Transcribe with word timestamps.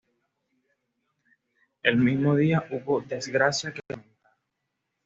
El 1.83 1.97
mismo 1.97 2.35
día 2.35 2.63
hubo 2.71 3.01
desgracia 3.01 3.71
que 3.71 3.81
lamentar. 3.87 4.35